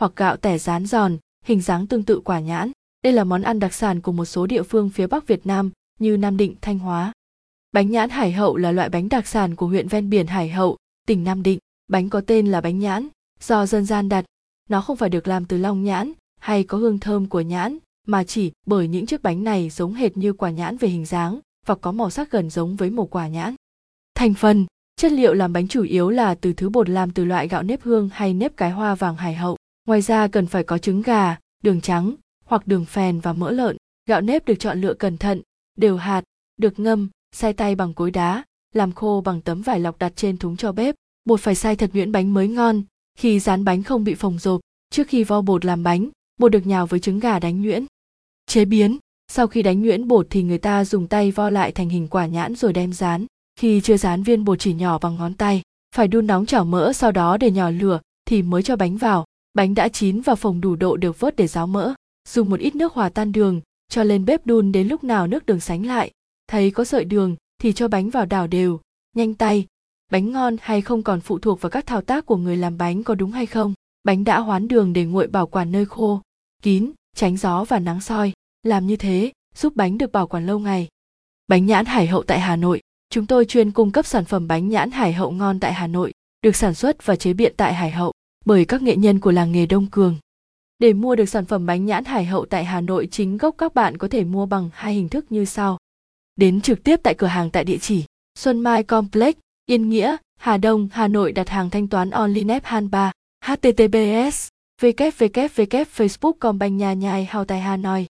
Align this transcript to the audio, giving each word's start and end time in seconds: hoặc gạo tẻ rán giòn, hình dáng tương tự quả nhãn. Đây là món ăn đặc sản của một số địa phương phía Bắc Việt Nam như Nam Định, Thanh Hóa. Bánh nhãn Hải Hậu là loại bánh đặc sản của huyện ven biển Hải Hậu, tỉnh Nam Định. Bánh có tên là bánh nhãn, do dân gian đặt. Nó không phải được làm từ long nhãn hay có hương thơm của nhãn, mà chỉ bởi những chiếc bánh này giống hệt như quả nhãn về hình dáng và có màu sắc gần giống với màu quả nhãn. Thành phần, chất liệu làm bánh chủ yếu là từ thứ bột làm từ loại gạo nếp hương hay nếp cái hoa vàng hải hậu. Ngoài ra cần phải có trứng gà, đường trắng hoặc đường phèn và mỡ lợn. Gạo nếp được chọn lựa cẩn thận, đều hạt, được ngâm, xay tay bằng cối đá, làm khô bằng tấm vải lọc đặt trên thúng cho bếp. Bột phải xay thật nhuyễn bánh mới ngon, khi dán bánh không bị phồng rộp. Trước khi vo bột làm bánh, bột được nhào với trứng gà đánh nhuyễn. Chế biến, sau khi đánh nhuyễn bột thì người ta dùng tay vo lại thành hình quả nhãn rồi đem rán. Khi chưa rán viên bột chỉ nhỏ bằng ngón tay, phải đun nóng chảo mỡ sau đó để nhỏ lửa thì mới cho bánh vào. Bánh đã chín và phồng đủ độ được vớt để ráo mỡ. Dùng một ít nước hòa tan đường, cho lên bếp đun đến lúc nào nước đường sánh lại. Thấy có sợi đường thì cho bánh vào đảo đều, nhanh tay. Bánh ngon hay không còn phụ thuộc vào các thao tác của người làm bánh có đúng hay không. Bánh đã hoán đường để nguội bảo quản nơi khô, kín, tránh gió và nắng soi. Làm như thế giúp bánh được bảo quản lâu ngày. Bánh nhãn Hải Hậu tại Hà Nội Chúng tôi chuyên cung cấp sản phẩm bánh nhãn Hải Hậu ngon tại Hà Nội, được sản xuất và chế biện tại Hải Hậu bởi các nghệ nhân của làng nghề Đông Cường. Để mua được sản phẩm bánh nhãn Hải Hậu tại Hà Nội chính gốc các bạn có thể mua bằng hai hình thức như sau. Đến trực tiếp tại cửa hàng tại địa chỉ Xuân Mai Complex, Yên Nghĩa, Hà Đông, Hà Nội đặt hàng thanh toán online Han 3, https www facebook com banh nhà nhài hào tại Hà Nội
hoặc 0.00 0.12
gạo 0.16 0.36
tẻ 0.36 0.58
rán 0.58 0.86
giòn, 0.86 1.16
hình 1.44 1.60
dáng 1.60 1.86
tương 1.86 2.02
tự 2.02 2.20
quả 2.24 2.40
nhãn. 2.40 2.72
Đây 3.02 3.12
là 3.12 3.24
món 3.24 3.42
ăn 3.42 3.58
đặc 3.58 3.74
sản 3.74 4.00
của 4.00 4.12
một 4.12 4.24
số 4.24 4.46
địa 4.46 4.62
phương 4.62 4.90
phía 4.90 5.06
Bắc 5.06 5.26
Việt 5.26 5.46
Nam 5.46 5.70
như 5.98 6.16
Nam 6.16 6.36
Định, 6.36 6.54
Thanh 6.60 6.78
Hóa. 6.78 7.12
Bánh 7.72 7.90
nhãn 7.90 8.10
Hải 8.10 8.32
Hậu 8.32 8.56
là 8.56 8.72
loại 8.72 8.88
bánh 8.88 9.08
đặc 9.08 9.26
sản 9.26 9.54
của 9.54 9.66
huyện 9.66 9.88
ven 9.88 10.10
biển 10.10 10.26
Hải 10.26 10.48
Hậu, 10.48 10.76
tỉnh 11.06 11.24
Nam 11.24 11.42
Định. 11.42 11.58
Bánh 11.88 12.10
có 12.10 12.20
tên 12.20 12.46
là 12.46 12.60
bánh 12.60 12.78
nhãn, 12.78 13.08
do 13.40 13.66
dân 13.66 13.86
gian 13.86 14.08
đặt. 14.08 14.24
Nó 14.68 14.80
không 14.80 14.96
phải 14.96 15.08
được 15.08 15.28
làm 15.28 15.44
từ 15.44 15.58
long 15.58 15.84
nhãn 15.84 16.12
hay 16.40 16.64
có 16.64 16.78
hương 16.78 16.98
thơm 16.98 17.26
của 17.26 17.40
nhãn, 17.40 17.78
mà 18.06 18.24
chỉ 18.24 18.52
bởi 18.66 18.88
những 18.88 19.06
chiếc 19.06 19.22
bánh 19.22 19.44
này 19.44 19.70
giống 19.70 19.94
hệt 19.94 20.16
như 20.16 20.32
quả 20.32 20.50
nhãn 20.50 20.76
về 20.76 20.88
hình 20.88 21.06
dáng 21.06 21.40
và 21.66 21.74
có 21.74 21.92
màu 21.92 22.10
sắc 22.10 22.30
gần 22.30 22.50
giống 22.50 22.76
với 22.76 22.90
màu 22.90 23.06
quả 23.06 23.28
nhãn. 23.28 23.54
Thành 24.14 24.34
phần, 24.34 24.66
chất 24.96 25.12
liệu 25.12 25.34
làm 25.34 25.52
bánh 25.52 25.68
chủ 25.68 25.82
yếu 25.82 26.10
là 26.10 26.34
từ 26.34 26.52
thứ 26.52 26.68
bột 26.68 26.88
làm 26.88 27.10
từ 27.10 27.24
loại 27.24 27.48
gạo 27.48 27.62
nếp 27.62 27.82
hương 27.82 28.08
hay 28.12 28.34
nếp 28.34 28.56
cái 28.56 28.70
hoa 28.70 28.94
vàng 28.94 29.16
hải 29.16 29.34
hậu. 29.34 29.55
Ngoài 29.86 30.02
ra 30.02 30.28
cần 30.28 30.46
phải 30.46 30.64
có 30.64 30.78
trứng 30.78 31.02
gà, 31.02 31.36
đường 31.62 31.80
trắng 31.80 32.14
hoặc 32.44 32.66
đường 32.66 32.84
phèn 32.84 33.20
và 33.20 33.32
mỡ 33.32 33.50
lợn. 33.50 33.76
Gạo 34.08 34.20
nếp 34.20 34.44
được 34.44 34.54
chọn 34.58 34.80
lựa 34.80 34.94
cẩn 34.94 35.18
thận, 35.18 35.42
đều 35.76 35.96
hạt, 35.96 36.24
được 36.56 36.78
ngâm, 36.78 37.08
xay 37.32 37.52
tay 37.52 37.74
bằng 37.74 37.94
cối 37.94 38.10
đá, 38.10 38.44
làm 38.74 38.92
khô 38.92 39.22
bằng 39.24 39.40
tấm 39.40 39.62
vải 39.62 39.80
lọc 39.80 39.98
đặt 39.98 40.12
trên 40.16 40.38
thúng 40.38 40.56
cho 40.56 40.72
bếp. 40.72 40.94
Bột 41.24 41.40
phải 41.40 41.54
xay 41.54 41.76
thật 41.76 41.90
nhuyễn 41.92 42.12
bánh 42.12 42.34
mới 42.34 42.48
ngon, 42.48 42.82
khi 43.18 43.40
dán 43.40 43.64
bánh 43.64 43.82
không 43.82 44.04
bị 44.04 44.14
phồng 44.14 44.38
rộp. 44.38 44.60
Trước 44.90 45.08
khi 45.08 45.24
vo 45.24 45.40
bột 45.40 45.64
làm 45.64 45.82
bánh, 45.82 46.08
bột 46.40 46.52
được 46.52 46.66
nhào 46.66 46.86
với 46.86 47.00
trứng 47.00 47.20
gà 47.20 47.38
đánh 47.38 47.62
nhuyễn. 47.62 47.86
Chế 48.46 48.64
biến, 48.64 48.98
sau 49.28 49.46
khi 49.46 49.62
đánh 49.62 49.82
nhuyễn 49.82 50.08
bột 50.08 50.26
thì 50.30 50.42
người 50.42 50.58
ta 50.58 50.84
dùng 50.84 51.06
tay 51.06 51.30
vo 51.30 51.50
lại 51.50 51.72
thành 51.72 51.88
hình 51.88 52.08
quả 52.08 52.26
nhãn 52.26 52.54
rồi 52.54 52.72
đem 52.72 52.92
rán. 52.92 53.26
Khi 53.60 53.80
chưa 53.80 53.96
rán 53.96 54.22
viên 54.22 54.44
bột 54.44 54.58
chỉ 54.58 54.74
nhỏ 54.74 54.98
bằng 54.98 55.16
ngón 55.16 55.34
tay, 55.34 55.62
phải 55.96 56.08
đun 56.08 56.26
nóng 56.26 56.46
chảo 56.46 56.64
mỡ 56.64 56.92
sau 56.92 57.12
đó 57.12 57.36
để 57.36 57.50
nhỏ 57.50 57.70
lửa 57.70 58.00
thì 58.24 58.42
mới 58.42 58.62
cho 58.62 58.76
bánh 58.76 58.96
vào. 58.96 59.24
Bánh 59.56 59.74
đã 59.74 59.88
chín 59.88 60.20
và 60.20 60.34
phồng 60.34 60.60
đủ 60.60 60.76
độ 60.76 60.96
được 60.96 61.20
vớt 61.20 61.36
để 61.36 61.46
ráo 61.46 61.66
mỡ. 61.66 61.94
Dùng 62.28 62.50
một 62.50 62.60
ít 62.60 62.76
nước 62.76 62.92
hòa 62.92 63.08
tan 63.08 63.32
đường, 63.32 63.60
cho 63.88 64.02
lên 64.02 64.24
bếp 64.24 64.46
đun 64.46 64.72
đến 64.72 64.88
lúc 64.88 65.04
nào 65.04 65.26
nước 65.26 65.46
đường 65.46 65.60
sánh 65.60 65.86
lại. 65.86 66.10
Thấy 66.48 66.70
có 66.70 66.84
sợi 66.84 67.04
đường 67.04 67.36
thì 67.60 67.72
cho 67.72 67.88
bánh 67.88 68.10
vào 68.10 68.26
đảo 68.26 68.46
đều, 68.46 68.80
nhanh 69.16 69.34
tay. 69.34 69.66
Bánh 70.12 70.32
ngon 70.32 70.56
hay 70.60 70.80
không 70.80 71.02
còn 71.02 71.20
phụ 71.20 71.38
thuộc 71.38 71.60
vào 71.60 71.70
các 71.70 71.86
thao 71.86 72.00
tác 72.00 72.26
của 72.26 72.36
người 72.36 72.56
làm 72.56 72.78
bánh 72.78 73.04
có 73.04 73.14
đúng 73.14 73.32
hay 73.32 73.46
không. 73.46 73.74
Bánh 74.04 74.24
đã 74.24 74.40
hoán 74.40 74.68
đường 74.68 74.92
để 74.92 75.04
nguội 75.04 75.26
bảo 75.26 75.46
quản 75.46 75.72
nơi 75.72 75.84
khô, 75.84 76.20
kín, 76.62 76.92
tránh 77.14 77.36
gió 77.36 77.64
và 77.64 77.78
nắng 77.78 78.00
soi. 78.00 78.32
Làm 78.62 78.86
như 78.86 78.96
thế 78.96 79.32
giúp 79.54 79.76
bánh 79.76 79.98
được 79.98 80.12
bảo 80.12 80.26
quản 80.26 80.46
lâu 80.46 80.58
ngày. 80.58 80.88
Bánh 81.48 81.66
nhãn 81.66 81.86
Hải 81.86 82.06
Hậu 82.06 82.22
tại 82.22 82.40
Hà 82.40 82.56
Nội 82.56 82.80
Chúng 83.10 83.26
tôi 83.26 83.44
chuyên 83.44 83.70
cung 83.70 83.90
cấp 83.90 84.06
sản 84.06 84.24
phẩm 84.24 84.48
bánh 84.48 84.68
nhãn 84.68 84.90
Hải 84.90 85.12
Hậu 85.12 85.30
ngon 85.30 85.60
tại 85.60 85.72
Hà 85.72 85.86
Nội, 85.86 86.12
được 86.42 86.56
sản 86.56 86.74
xuất 86.74 87.06
và 87.06 87.16
chế 87.16 87.32
biện 87.32 87.54
tại 87.56 87.74
Hải 87.74 87.90
Hậu 87.90 88.12
bởi 88.46 88.64
các 88.64 88.82
nghệ 88.82 88.96
nhân 88.96 89.20
của 89.20 89.30
làng 89.30 89.52
nghề 89.52 89.66
Đông 89.66 89.86
Cường. 89.86 90.16
Để 90.78 90.92
mua 90.92 91.16
được 91.16 91.28
sản 91.28 91.44
phẩm 91.44 91.66
bánh 91.66 91.86
nhãn 91.86 92.04
Hải 92.04 92.24
Hậu 92.24 92.46
tại 92.46 92.64
Hà 92.64 92.80
Nội 92.80 93.08
chính 93.10 93.38
gốc 93.38 93.54
các 93.58 93.74
bạn 93.74 93.96
có 93.96 94.08
thể 94.08 94.24
mua 94.24 94.46
bằng 94.46 94.70
hai 94.72 94.94
hình 94.94 95.08
thức 95.08 95.32
như 95.32 95.44
sau. 95.44 95.78
Đến 96.36 96.60
trực 96.60 96.84
tiếp 96.84 97.00
tại 97.02 97.14
cửa 97.14 97.26
hàng 97.26 97.50
tại 97.50 97.64
địa 97.64 97.78
chỉ 97.78 98.04
Xuân 98.38 98.60
Mai 98.60 98.82
Complex, 98.82 99.34
Yên 99.66 99.88
Nghĩa, 99.88 100.16
Hà 100.38 100.56
Đông, 100.56 100.88
Hà 100.92 101.08
Nội 101.08 101.32
đặt 101.32 101.48
hàng 101.48 101.70
thanh 101.70 101.88
toán 101.88 102.10
online 102.10 102.58
Han 102.64 102.90
3, 102.90 103.12
https 103.44 104.48
www 104.82 105.84
facebook 105.96 106.32
com 106.32 106.58
banh 106.58 106.76
nhà 106.76 106.92
nhài 106.92 107.24
hào 107.24 107.44
tại 107.44 107.60
Hà 107.60 107.76
Nội 107.76 108.06